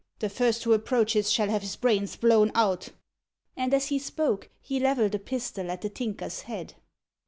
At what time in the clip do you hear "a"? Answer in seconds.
5.13-5.19